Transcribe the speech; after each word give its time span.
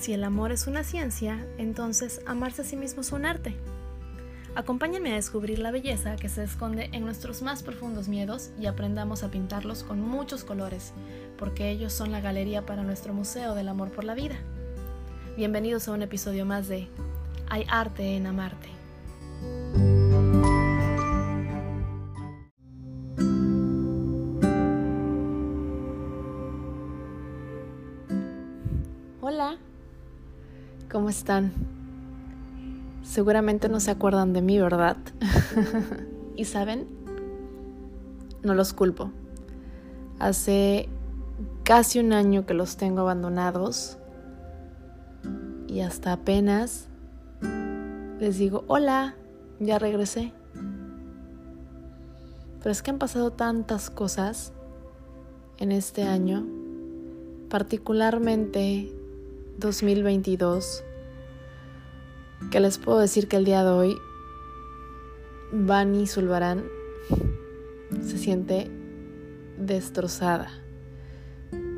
Si 0.00 0.14
el 0.14 0.24
amor 0.24 0.50
es 0.50 0.66
una 0.66 0.82
ciencia, 0.82 1.46
entonces 1.58 2.22
amarse 2.24 2.62
a 2.62 2.64
sí 2.64 2.74
mismo 2.74 3.02
es 3.02 3.12
un 3.12 3.26
arte. 3.26 3.54
Acompáñenme 4.54 5.12
a 5.12 5.16
descubrir 5.16 5.58
la 5.58 5.72
belleza 5.72 6.16
que 6.16 6.30
se 6.30 6.42
esconde 6.42 6.88
en 6.92 7.04
nuestros 7.04 7.42
más 7.42 7.62
profundos 7.62 8.08
miedos 8.08 8.50
y 8.58 8.64
aprendamos 8.64 9.22
a 9.22 9.30
pintarlos 9.30 9.82
con 9.82 10.00
muchos 10.00 10.42
colores, 10.42 10.94
porque 11.36 11.68
ellos 11.68 11.92
son 11.92 12.12
la 12.12 12.22
galería 12.22 12.64
para 12.64 12.82
nuestro 12.82 13.12
Museo 13.12 13.54
del 13.54 13.68
Amor 13.68 13.90
por 13.90 14.04
la 14.04 14.14
Vida. 14.14 14.36
Bienvenidos 15.36 15.86
a 15.86 15.92
un 15.92 16.00
episodio 16.00 16.46
más 16.46 16.66
de 16.66 16.88
Hay 17.50 17.66
arte 17.68 18.16
en 18.16 18.26
amarte. 18.26 18.70
Hola, 29.20 29.58
¿cómo 30.90 31.08
están? 31.08 31.52
Seguramente 33.02 33.68
no 33.68 33.80
se 33.80 33.90
acuerdan 33.90 34.32
de 34.32 34.42
mí, 34.42 34.58
¿verdad? 34.58 34.96
y 36.36 36.44
saben, 36.44 36.86
no 38.42 38.54
los 38.54 38.72
culpo. 38.72 39.10
Hace 40.18 40.88
casi 41.64 42.00
un 42.00 42.12
año 42.12 42.44
que 42.44 42.54
los 42.54 42.76
tengo 42.76 43.02
abandonados 43.02 43.98
y 45.66 45.80
hasta 45.80 46.12
apenas 46.12 46.88
les 48.18 48.38
digo, 48.38 48.64
hola, 48.66 49.14
ya 49.60 49.78
regresé. 49.78 50.32
Pero 52.58 52.70
es 52.70 52.82
que 52.82 52.90
han 52.90 52.98
pasado 52.98 53.32
tantas 53.32 53.88
cosas 53.88 54.52
en 55.56 55.72
este 55.72 56.02
año, 56.02 56.46
particularmente 57.48 58.99
2022, 59.58 60.84
que 62.50 62.60
les 62.60 62.78
puedo 62.78 62.98
decir 62.98 63.28
que 63.28 63.36
el 63.36 63.44
día 63.44 63.64
de 63.64 63.70
hoy 63.70 63.96
Bani 65.52 66.06
Zulbarán 66.06 66.64
se 68.02 68.18
siente 68.18 68.70
destrozada, 69.58 70.48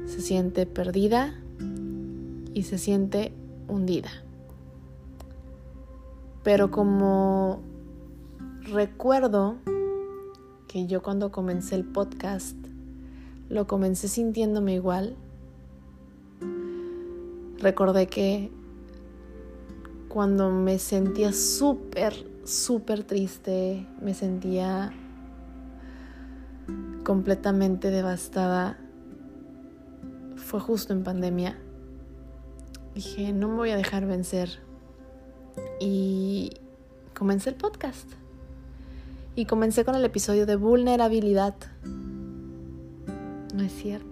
se 0.06 0.20
siente 0.20 0.66
perdida 0.66 1.40
y 2.54 2.64
se 2.64 2.78
siente 2.78 3.32
hundida. 3.68 4.10
Pero 6.42 6.70
como 6.70 7.62
recuerdo 8.62 9.56
que 10.68 10.86
yo 10.86 11.02
cuando 11.02 11.30
comencé 11.30 11.74
el 11.74 11.84
podcast 11.84 12.56
lo 13.48 13.66
comencé 13.66 14.08
sintiéndome 14.08 14.74
igual, 14.74 15.16
recordé 17.62 18.06
que 18.06 18.50
cuando 20.08 20.50
me 20.50 20.78
sentía 20.78 21.32
súper, 21.32 22.12
súper 22.44 23.04
triste, 23.04 23.86
me 24.02 24.12
sentía 24.12 24.92
completamente 27.04 27.90
devastada, 27.90 28.78
fue 30.36 30.60
justo 30.60 30.92
en 30.92 31.02
pandemia. 31.02 31.58
Dije, 32.94 33.32
no 33.32 33.48
me 33.48 33.54
voy 33.54 33.70
a 33.70 33.76
dejar 33.76 34.06
vencer. 34.06 34.60
Y 35.80 36.50
comencé 37.14 37.50
el 37.50 37.56
podcast. 37.56 38.08
Y 39.34 39.46
comencé 39.46 39.84
con 39.84 39.94
el 39.94 40.04
episodio 40.04 40.44
de 40.44 40.56
vulnerabilidad. 40.56 41.54
No 43.54 43.62
es 43.62 43.72
cierto. 43.72 44.11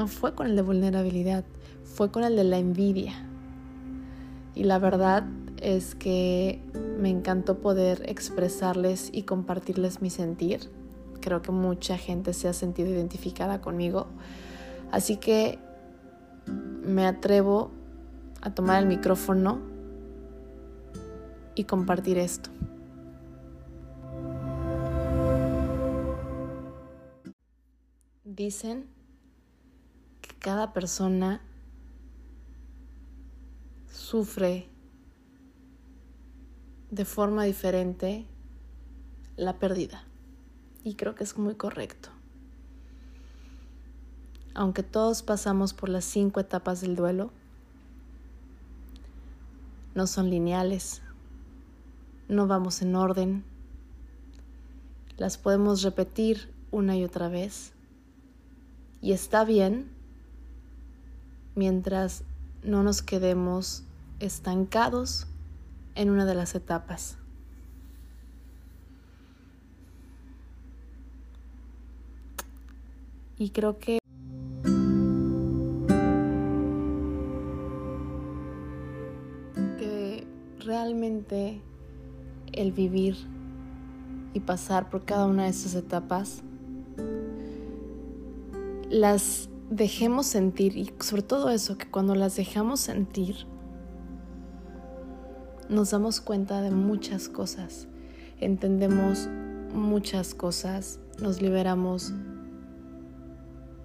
No 0.00 0.08
fue 0.08 0.34
con 0.34 0.46
el 0.46 0.56
de 0.56 0.62
vulnerabilidad 0.62 1.44
fue 1.84 2.10
con 2.10 2.24
el 2.24 2.34
de 2.34 2.44
la 2.44 2.56
envidia. 2.56 3.12
Y 4.54 4.64
la 4.64 4.78
verdad 4.78 5.24
es 5.58 5.94
que 5.94 6.58
me 6.98 7.10
encantó 7.10 7.58
poder 7.58 8.08
expresarles 8.08 9.10
y 9.12 9.24
compartirles 9.24 10.00
mi 10.00 10.08
sentir. 10.08 10.70
Creo 11.20 11.42
que 11.42 11.52
mucha 11.52 11.98
gente 11.98 12.32
se 12.32 12.48
ha 12.48 12.54
sentido 12.54 12.88
identificada 12.88 13.60
conmigo. 13.60 14.06
Así 14.90 15.18
que 15.18 15.58
me 16.46 17.06
atrevo 17.06 17.70
a 18.40 18.54
tomar 18.54 18.82
el 18.82 18.88
micrófono 18.88 19.60
y 21.54 21.64
compartir 21.64 22.16
esto. 22.16 22.48
Dicen 28.24 28.98
cada 30.40 30.72
persona 30.72 31.42
sufre 33.92 34.66
de 36.90 37.04
forma 37.04 37.44
diferente 37.44 38.26
la 39.36 39.58
pérdida. 39.58 40.02
Y 40.82 40.94
creo 40.94 41.14
que 41.14 41.24
es 41.24 41.36
muy 41.36 41.54
correcto. 41.54 42.08
Aunque 44.54 44.82
todos 44.82 45.22
pasamos 45.22 45.74
por 45.74 45.90
las 45.90 46.04
cinco 46.04 46.40
etapas 46.40 46.80
del 46.80 46.96
duelo, 46.96 47.30
no 49.94 50.06
son 50.06 50.30
lineales, 50.30 51.02
no 52.28 52.46
vamos 52.46 52.80
en 52.80 52.96
orden, 52.96 53.44
las 55.18 55.36
podemos 55.36 55.82
repetir 55.82 56.52
una 56.70 56.96
y 56.96 57.04
otra 57.04 57.28
vez. 57.28 57.72
Y 59.02 59.12
está 59.12 59.44
bien 59.44 59.99
mientras 61.54 62.24
no 62.62 62.82
nos 62.82 63.02
quedemos 63.02 63.84
estancados 64.18 65.26
en 65.94 66.10
una 66.10 66.24
de 66.26 66.34
las 66.34 66.54
etapas. 66.54 67.16
Y 73.38 73.50
creo 73.50 73.78
que 73.78 73.98
que 79.78 80.26
realmente 80.58 81.62
el 82.52 82.72
vivir 82.72 83.16
y 84.34 84.40
pasar 84.40 84.90
por 84.90 85.06
cada 85.06 85.26
una 85.26 85.44
de 85.44 85.50
esas 85.50 85.74
etapas 85.74 86.42
las 88.90 89.48
dejemos 89.70 90.26
sentir 90.26 90.76
y 90.76 90.92
sobre 90.98 91.22
todo 91.22 91.48
eso, 91.48 91.78
que 91.78 91.88
cuando 91.88 92.14
las 92.16 92.36
dejamos 92.36 92.80
sentir, 92.80 93.46
nos 95.68 95.92
damos 95.92 96.20
cuenta 96.20 96.60
de 96.60 96.72
muchas 96.72 97.28
cosas, 97.28 97.86
entendemos 98.40 99.28
muchas 99.72 100.34
cosas, 100.34 100.98
nos 101.22 101.40
liberamos 101.40 102.12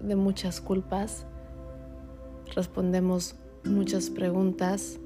de 0.00 0.16
muchas 0.16 0.60
culpas, 0.60 1.24
respondemos 2.56 3.36
muchas 3.64 4.10
preguntas, 4.10 4.98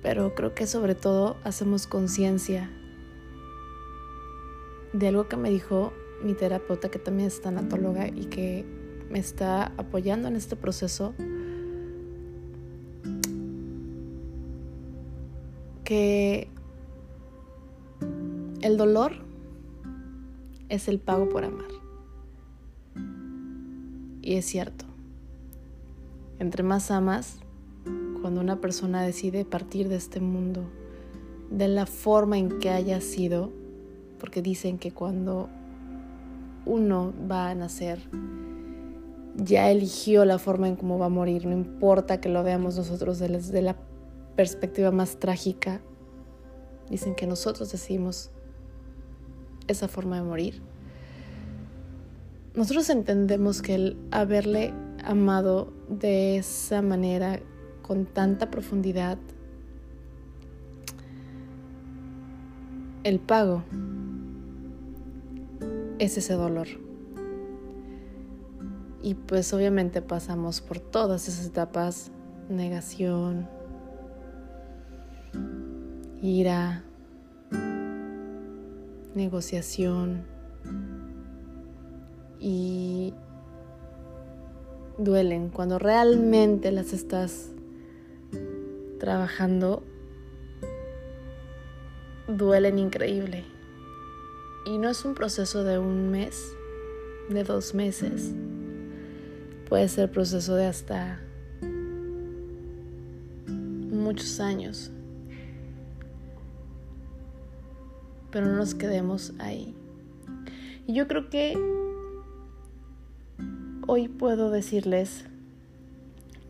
pero 0.00 0.36
creo 0.36 0.54
que 0.54 0.68
sobre 0.68 0.94
todo 0.94 1.36
hacemos 1.42 1.88
conciencia 1.88 2.70
de 4.92 5.08
algo 5.08 5.28
que 5.28 5.36
me 5.36 5.50
dijo 5.50 5.92
mi 6.22 6.34
terapeuta, 6.34 6.90
que 6.90 6.98
también 6.98 7.28
es 7.28 7.40
tanatóloga 7.40 8.08
y 8.08 8.26
que 8.26 8.64
me 9.10 9.18
está 9.18 9.72
apoyando 9.76 10.28
en 10.28 10.36
este 10.36 10.56
proceso, 10.56 11.14
que 15.84 16.48
el 18.60 18.76
dolor 18.76 19.12
es 20.68 20.86
el 20.86 21.00
pago 21.00 21.28
por 21.28 21.44
amar. 21.44 21.66
Y 24.22 24.34
es 24.36 24.46
cierto. 24.46 24.84
Entre 26.38 26.62
más 26.62 26.90
amas, 26.90 27.38
cuando 28.20 28.40
una 28.40 28.60
persona 28.60 29.02
decide 29.02 29.44
partir 29.44 29.88
de 29.88 29.96
este 29.96 30.20
mundo, 30.20 30.64
de 31.50 31.68
la 31.68 31.86
forma 31.86 32.38
en 32.38 32.60
que 32.60 32.70
haya 32.70 33.00
sido, 33.00 33.50
porque 34.20 34.42
dicen 34.42 34.78
que 34.78 34.92
cuando 34.92 35.48
uno 36.66 37.12
va 37.30 37.50
a 37.50 37.54
nacer, 37.54 38.00
ya 39.36 39.70
eligió 39.70 40.24
la 40.24 40.38
forma 40.38 40.68
en 40.68 40.76
cómo 40.76 40.98
va 40.98 41.06
a 41.06 41.10
morir, 41.10 41.46
no 41.46 41.52
importa 41.52 42.20
que 42.20 42.28
lo 42.28 42.42
veamos 42.42 42.76
nosotros 42.76 43.18
desde 43.18 43.62
la 43.62 43.76
perspectiva 44.36 44.90
más 44.90 45.18
trágica, 45.18 45.80
dicen 46.88 47.14
que 47.14 47.26
nosotros 47.26 47.72
decidimos 47.72 48.30
esa 49.68 49.88
forma 49.88 50.16
de 50.16 50.22
morir. 50.22 50.62
Nosotros 52.54 52.90
entendemos 52.90 53.62
que 53.62 53.74
el 53.76 53.96
haberle 54.10 54.74
amado 55.04 55.72
de 55.88 56.36
esa 56.36 56.82
manera, 56.82 57.40
con 57.82 58.06
tanta 58.06 58.50
profundidad, 58.50 59.18
el 63.04 63.18
pago 63.18 63.62
es 66.00 66.16
ese 66.16 66.32
dolor. 66.32 66.66
Y 69.02 69.14
pues 69.14 69.52
obviamente 69.52 70.02
pasamos 70.02 70.62
por 70.62 70.80
todas 70.80 71.28
esas 71.28 71.46
etapas, 71.46 72.10
negación, 72.48 73.46
ira, 76.22 76.82
negociación 79.14 80.24
y 82.38 83.12
duelen 84.96 85.50
cuando 85.50 85.78
realmente 85.78 86.72
las 86.72 86.94
estás 86.94 87.50
trabajando 88.98 89.82
duelen 92.26 92.78
increíble 92.78 93.44
y 94.66 94.78
no 94.78 94.88
es 94.88 95.04
un 95.04 95.14
proceso 95.14 95.64
de 95.64 95.78
un 95.78 96.10
mes 96.10 96.54
de 97.28 97.44
dos 97.44 97.74
meses 97.74 98.32
puede 99.70 99.88
ser 99.88 100.10
proceso 100.10 100.56
de 100.56 100.66
hasta 100.66 101.20
muchos 103.46 104.40
años. 104.40 104.90
Pero 108.32 108.46
no 108.46 108.56
nos 108.56 108.74
quedemos 108.74 109.32
ahí. 109.38 109.76
Y 110.88 110.94
yo 110.94 111.06
creo 111.06 111.30
que 111.30 111.56
hoy 113.86 114.08
puedo 114.08 114.50
decirles 114.50 115.24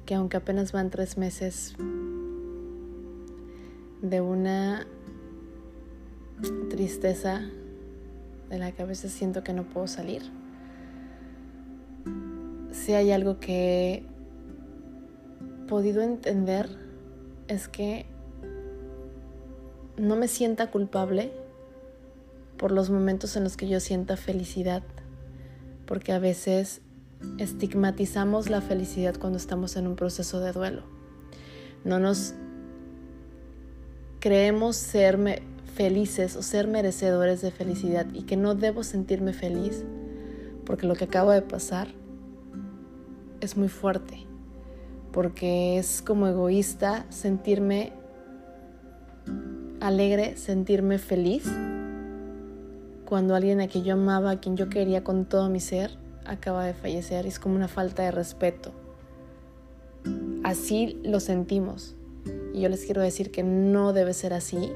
que 0.06 0.14
aunque 0.14 0.38
apenas 0.38 0.72
van 0.72 0.88
tres 0.88 1.18
meses 1.18 1.74
de 4.00 4.22
una 4.22 4.86
tristeza 6.70 7.42
de 8.50 8.58
la 8.58 8.72
que 8.72 8.82
a 8.82 8.86
veces 8.86 9.12
siento 9.12 9.42
que 9.42 9.54
no 9.54 9.62
puedo 9.64 9.86
salir, 9.86 10.22
si 12.72 12.92
hay 12.92 13.12
algo 13.12 13.40
que 13.40 13.94
he 13.94 15.68
podido 15.68 16.02
entender 16.02 16.68
es 17.48 17.68
que 17.68 18.06
no 19.96 20.16
me 20.16 20.28
sienta 20.28 20.70
culpable 20.70 21.32
por 22.56 22.72
los 22.72 22.90
momentos 22.90 23.36
en 23.36 23.44
los 23.44 23.56
que 23.56 23.68
yo 23.68 23.80
sienta 23.80 24.16
felicidad, 24.16 24.82
porque 25.86 26.12
a 26.12 26.18
veces 26.18 26.80
estigmatizamos 27.38 28.50
la 28.50 28.60
felicidad 28.60 29.14
cuando 29.16 29.38
estamos 29.38 29.76
en 29.76 29.86
un 29.86 29.96
proceso 29.96 30.40
de 30.40 30.52
duelo. 30.52 30.82
No 31.84 31.98
nos 31.98 32.34
creemos 34.20 34.76
ser 34.76 35.18
felices 35.74 36.36
o 36.36 36.42
ser 36.42 36.66
merecedores 36.66 37.40
de 37.40 37.50
felicidad 37.50 38.06
y 38.12 38.22
que 38.22 38.36
no 38.36 38.54
debo 38.54 38.82
sentirme 38.82 39.32
feliz 39.32 39.84
porque 40.64 40.86
lo 40.86 40.94
que 40.94 41.04
acabo 41.04 41.30
de 41.30 41.42
pasar 41.42 41.88
es 43.40 43.56
muy 43.56 43.68
fuerte, 43.68 44.26
porque 45.12 45.78
es 45.78 46.02
como 46.02 46.28
egoísta 46.28 47.06
sentirme 47.08 47.92
alegre, 49.80 50.36
sentirme 50.36 50.98
feliz 50.98 51.50
cuando 53.10 53.34
alguien 53.34 53.60
a 53.60 53.66
quien 53.66 53.82
yo 53.82 53.94
amaba, 53.94 54.30
a 54.30 54.40
quien 54.40 54.56
yo 54.56 54.68
quería 54.68 55.02
con 55.02 55.24
todo 55.24 55.50
mi 55.50 55.58
ser, 55.58 55.98
acaba 56.24 56.64
de 56.64 56.74
fallecer. 56.74 57.26
Es 57.26 57.40
como 57.40 57.56
una 57.56 57.66
falta 57.66 58.04
de 58.04 58.12
respeto. 58.12 58.70
Así 60.44 61.00
lo 61.02 61.18
sentimos. 61.18 61.96
Y 62.54 62.60
yo 62.60 62.68
les 62.68 62.84
quiero 62.84 63.02
decir 63.02 63.32
que 63.32 63.42
no 63.42 63.92
debe 63.92 64.14
ser 64.14 64.32
así. 64.32 64.72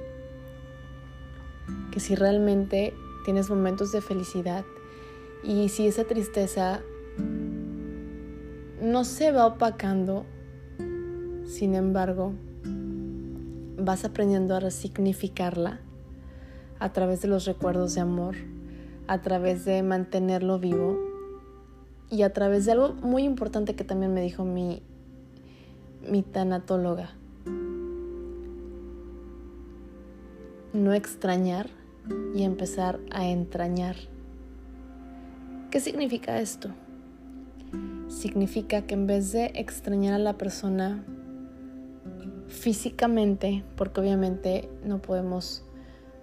Que 1.90 2.00
si 2.00 2.14
realmente 2.14 2.94
tienes 3.25 3.49
momentos 3.50 3.93
de 3.93 4.00
felicidad 4.00 4.64
y 5.43 5.69
si 5.69 5.87
esa 5.87 6.05
tristeza 6.05 6.82
no 8.81 9.05
se 9.05 9.31
va 9.31 9.46
opacando, 9.46 10.26
sin 11.46 11.75
embargo, 11.75 12.32
vas 13.78 14.05
aprendiendo 14.05 14.56
a 14.56 14.61
resignificarla 14.61 15.81
a 16.78 16.93
través 16.93 17.22
de 17.22 17.28
los 17.28 17.44
recuerdos 17.44 17.94
de 17.94 18.00
amor, 18.00 18.34
a 19.06 19.20
través 19.20 19.64
de 19.64 19.82
mantenerlo 19.82 20.58
vivo 20.58 20.99
y 22.11 22.22
a 22.22 22.32
través 22.32 22.64
de 22.64 22.72
algo 22.72 22.94
muy 22.94 23.25
importante 23.25 23.75
que 23.75 23.84
también 23.84 24.12
me 24.14 24.20
dijo 24.20 24.44
mi, 24.44 24.82
mi 26.08 26.22
tanatóloga. 26.22 27.11
No 30.75 30.93
extrañar 30.93 31.71
y 32.35 32.43
empezar 32.43 33.00
a 33.11 33.26
entrañar. 33.26 33.97
¿Qué 35.71 35.81
significa 35.81 36.38
esto? 36.41 36.71
significa 38.15 38.82
que 38.82 38.94
en 38.94 39.06
vez 39.06 39.32
de 39.32 39.47
extrañar 39.55 40.15
a 40.15 40.19
la 40.19 40.35
persona 40.35 41.05
físicamente, 42.49 43.65
porque 43.76 44.00
obviamente 44.00 44.69
no 44.85 45.00
podemos 45.00 45.65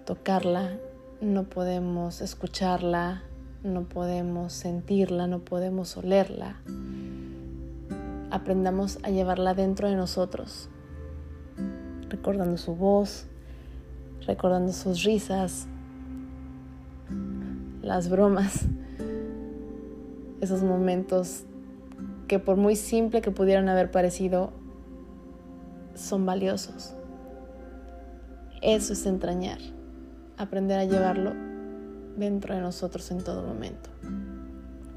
tocarla, 0.04 0.78
no 1.20 1.44
podemos 1.44 2.20
escucharla, 2.20 3.22
no 3.62 3.84
podemos 3.84 4.52
sentirla, 4.52 5.26
no 5.26 5.40
podemos 5.40 5.96
olerla, 5.96 6.60
aprendamos 8.30 8.98
a 9.02 9.10
llevarla 9.10 9.54
dentro 9.54 9.88
de 9.88 9.96
nosotros, 9.96 10.68
recordando 12.08 12.56
su 12.56 12.74
voz, 12.74 13.26
recordando 14.26 14.72
sus 14.72 15.02
risas, 15.04 15.66
las 17.82 18.08
bromas, 18.08 18.66
esos 20.40 20.62
momentos 20.62 21.44
que 22.28 22.38
por 22.38 22.56
muy 22.56 22.76
simple 22.76 23.20
que 23.20 23.30
pudieran 23.30 23.68
haber 23.68 23.90
parecido, 23.90 24.52
son 25.94 26.24
valiosos. 26.24 26.94
Eso 28.62 28.92
es 28.92 29.06
entrañar, 29.06 29.58
aprender 30.36 30.78
a 30.78 30.84
llevarlo 30.84 31.32
dentro 32.16 32.54
de 32.54 32.60
nosotros 32.60 33.10
en 33.10 33.22
todo 33.22 33.42
momento. 33.42 33.90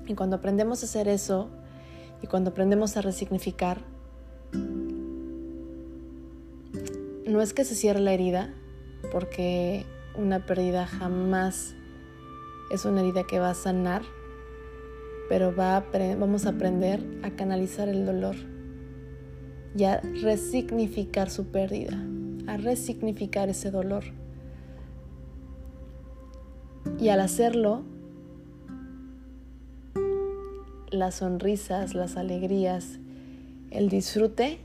Y 0.08 0.14
cuando 0.14 0.36
aprendemos 0.36 0.84
a 0.84 0.86
hacer 0.86 1.08
eso 1.08 1.50
y 2.22 2.28
cuando 2.28 2.52
aprendemos 2.52 2.96
a 2.96 3.02
resignificar, 3.02 3.82
no 7.28 7.42
es 7.42 7.54
que 7.54 7.66
se 7.66 7.76
cierre 7.76 8.00
la 8.00 8.14
herida, 8.14 8.54
porque 9.12 9.86
una 10.16 10.46
pérdida 10.46 10.88
jamás 10.88 11.76
es 12.72 12.86
una 12.86 13.02
herida 13.02 13.24
que 13.26 13.40
va 13.40 13.52
a 13.52 13.56
sanar 13.56 14.04
pero 15.28 15.54
vamos 15.56 16.46
a 16.46 16.50
aprender 16.50 17.04
a 17.24 17.32
canalizar 17.32 17.90
el 17.90 18.06
dolor 18.06 18.36
y 19.76 19.84
a 19.84 20.00
resignificar 20.00 21.30
su 21.30 21.48
pérdida, 21.48 21.98
a 22.48 22.58
resignificar 22.58 23.50
ese 23.50 23.72
dolor. 23.72 24.04
Y 27.00 27.10
al 27.10 27.20
hacerlo, 27.20 27.84
las 30.92 31.16
sonrisas, 31.16 31.96
las 31.96 32.16
alegrías, 32.16 33.00
el 33.72 33.90
disfrute 33.90 34.60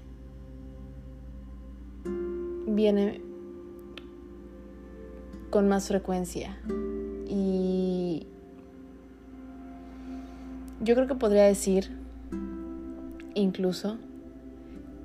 viene 2.66 3.22
con 5.50 5.68
más 5.68 5.88
frecuencia. 5.88 6.56
Y 7.28 8.26
yo 10.80 10.94
creo 10.94 11.06
que 11.06 11.14
podría 11.14 11.44
decir 11.44 11.96
incluso 13.34 13.98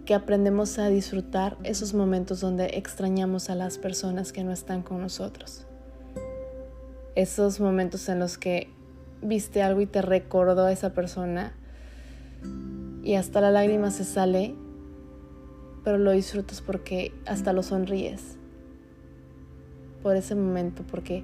que 0.05 0.13
aprendemos 0.13 0.77
a 0.77 0.87
disfrutar 0.87 1.57
esos 1.63 1.93
momentos 1.93 2.39
donde 2.39 2.65
extrañamos 2.77 3.49
a 3.49 3.55
las 3.55 3.77
personas 3.77 4.31
que 4.31 4.43
no 4.43 4.51
están 4.51 4.83
con 4.83 5.01
nosotros. 5.01 5.65
Esos 7.15 7.59
momentos 7.59 8.07
en 8.07 8.19
los 8.19 8.37
que 8.37 8.69
viste 9.21 9.63
algo 9.63 9.81
y 9.81 9.87
te 9.87 10.01
recordó 10.01 10.65
a 10.65 10.71
esa 10.71 10.93
persona 10.93 11.53
y 13.03 13.15
hasta 13.15 13.41
la 13.41 13.51
lágrima 13.51 13.89
se 13.89 14.03
sale, 14.03 14.55
pero 15.83 15.97
lo 15.97 16.11
disfrutas 16.11 16.61
porque 16.61 17.13
hasta 17.25 17.53
lo 17.53 17.63
sonríes 17.63 18.37
por 20.05 20.15
ese 20.15 20.35
momento, 20.35 20.83
porque 20.91 21.23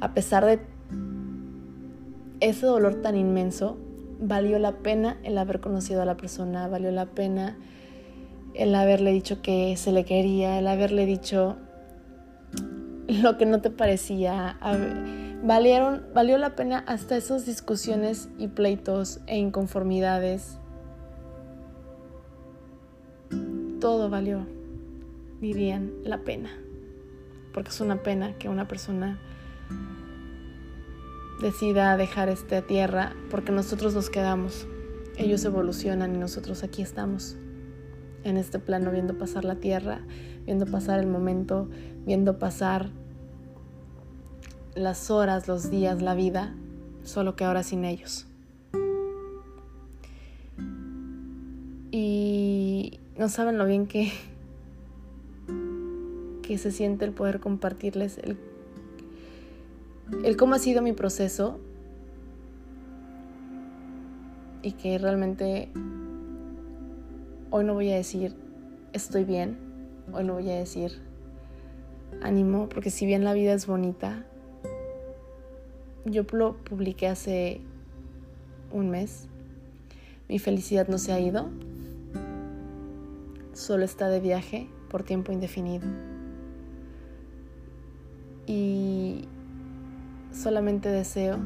a 0.00 0.14
pesar 0.14 0.44
de 0.44 0.58
ese 2.40 2.66
dolor 2.66 2.96
tan 2.96 3.14
inmenso, 3.14 3.78
valió 4.20 4.58
la 4.58 4.78
pena 4.78 5.18
el 5.22 5.38
haber 5.38 5.60
conocido 5.60 6.02
a 6.02 6.04
la 6.04 6.16
persona, 6.16 6.66
valió 6.66 6.90
la 6.90 7.06
pena 7.06 7.56
el 8.54 8.74
haberle 8.74 9.12
dicho 9.12 9.42
que 9.42 9.76
se 9.76 9.92
le 9.92 10.04
quería, 10.04 10.58
el 10.58 10.66
haberle 10.66 11.06
dicho 11.06 11.54
lo 13.06 13.38
que 13.38 13.46
no 13.46 13.60
te 13.60 13.70
parecía. 13.70 14.58
Valieron, 15.44 16.02
valió 16.12 16.36
la 16.36 16.56
pena 16.56 16.82
hasta 16.88 17.16
esas 17.16 17.46
discusiones 17.46 18.28
y 18.38 18.48
pleitos 18.48 19.20
e 19.28 19.38
inconformidades. 19.38 20.58
Todo 23.78 24.10
valió, 24.10 24.48
dirían, 25.40 25.92
la 26.02 26.18
pena. 26.18 26.50
Porque 27.52 27.70
es 27.70 27.80
una 27.80 28.02
pena 28.02 28.34
que 28.38 28.48
una 28.48 28.68
persona 28.68 29.18
decida 31.40 31.96
dejar 31.96 32.28
esta 32.28 32.62
tierra 32.62 33.14
porque 33.30 33.52
nosotros 33.52 33.94
nos 33.94 34.10
quedamos. 34.10 34.66
ellos 35.16 35.44
evolucionan 35.44 36.14
y 36.14 36.18
nosotros 36.18 36.62
aquí 36.62 36.80
estamos, 36.80 37.36
en 38.24 38.38
este 38.38 38.58
plano, 38.58 38.90
viendo 38.90 39.18
pasar 39.18 39.44
la 39.44 39.56
tierra, 39.56 40.00
viendo 40.46 40.66
pasar 40.66 40.98
el 40.98 41.06
momento, 41.06 41.68
viendo 42.06 42.38
pasar 42.38 42.88
las 44.74 45.10
horas, 45.10 45.46
los 45.46 45.70
días, 45.70 46.00
la 46.00 46.14
vida, 46.14 46.54
solo 47.02 47.36
que 47.36 47.44
ahora 47.44 47.62
sin 47.62 47.84
ellos. 47.84 48.26
Y 51.90 52.98
no 53.18 53.28
saben 53.28 53.58
lo 53.58 53.66
bien 53.66 53.86
que, 53.86 54.12
que 56.50 56.58
se 56.58 56.72
siente 56.72 57.04
el 57.04 57.12
poder 57.12 57.38
compartirles 57.38 58.18
el, 58.18 58.36
el 60.24 60.36
cómo 60.36 60.56
ha 60.56 60.58
sido 60.58 60.82
mi 60.82 60.92
proceso 60.92 61.60
y 64.60 64.72
que 64.72 64.98
realmente 64.98 65.68
hoy 67.52 67.62
no 67.62 67.74
voy 67.74 67.92
a 67.92 67.94
decir 67.94 68.34
estoy 68.92 69.22
bien, 69.22 69.58
hoy 70.12 70.24
no 70.24 70.32
voy 70.32 70.50
a 70.50 70.56
decir 70.56 71.00
ánimo, 72.20 72.68
porque 72.68 72.90
si 72.90 73.06
bien 73.06 73.22
la 73.22 73.32
vida 73.32 73.52
es 73.52 73.68
bonita, 73.68 74.24
yo 76.04 76.24
lo 76.32 76.56
publiqué 76.56 77.06
hace 77.06 77.60
un 78.72 78.90
mes, 78.90 79.28
mi 80.28 80.40
felicidad 80.40 80.88
no 80.88 80.98
se 80.98 81.12
ha 81.12 81.20
ido, 81.20 81.48
solo 83.52 83.84
está 83.84 84.08
de 84.08 84.18
viaje 84.18 84.68
por 84.90 85.04
tiempo 85.04 85.30
indefinido. 85.30 85.86
Y 88.50 89.26
solamente 90.32 90.88
deseo 90.88 91.38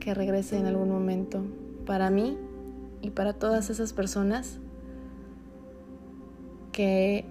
que 0.00 0.12
regrese 0.12 0.58
en 0.58 0.66
algún 0.66 0.88
momento 0.88 1.44
para 1.86 2.10
mí 2.10 2.36
y 3.00 3.10
para 3.10 3.32
todas 3.32 3.70
esas 3.70 3.92
personas 3.92 4.58
que 6.72 7.26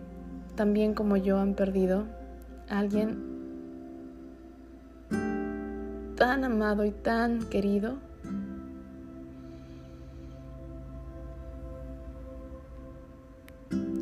también 0.56 0.94
como 0.94 1.18
yo 1.18 1.40
han 1.40 1.56
perdido 1.56 2.06
a 2.70 2.80
alguien 2.80 3.22
tan 6.16 6.46
amado 6.46 6.86
y 6.86 6.92
tan 6.92 7.50
querido. 7.50 7.98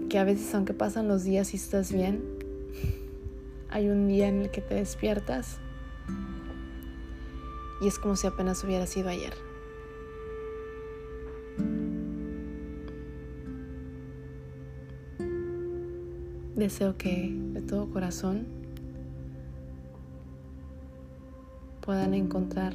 Que 0.08 0.20
a 0.20 0.24
veces 0.24 0.54
aunque 0.54 0.75
pasan 0.75 1.08
los 1.08 1.24
días 1.24 1.56
y 1.56 1.58
estás 1.58 1.92
bien, 1.92 2.35
hay 3.69 3.89
un 3.89 4.07
día 4.07 4.27
en 4.27 4.41
el 4.41 4.51
que 4.51 4.62
te 4.62 4.75
despiertas 4.75 5.60
y 7.81 7.88
es 7.88 8.00
como 8.00 8.15
si 8.15 8.27
apenas 8.27 8.63
hubiera 8.63 8.88
sido 8.88 9.10
ayer. 9.10 9.34
Deseo 16.55 16.98
que 16.98 17.31
de 17.53 17.62
todo 17.62 17.89
corazón 17.91 18.48
puedan 21.81 22.13
encontrar 22.13 22.74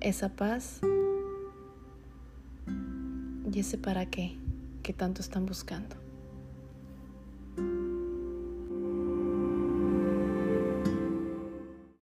esa 0.00 0.28
paz 0.28 0.80
y 3.52 3.60
ese 3.60 3.78
para 3.78 4.06
qué 4.06 4.36
que 4.82 4.92
tanto 4.92 5.22
están 5.22 5.46
buscando. 5.46 6.05